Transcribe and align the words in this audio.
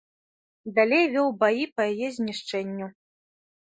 Далей 0.77 1.05
вёў 1.15 1.29
баі 1.45 1.63
па 1.77 1.81
яе 1.93 2.09
знішчэнню. 2.19 2.87